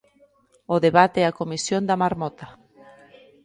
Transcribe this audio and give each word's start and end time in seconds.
O 0.73 0.75
debate 0.85 1.19
e 1.21 1.25
a 1.27 1.37
comisión 1.39 1.81
da 1.89 1.99
marmota. 2.03 2.47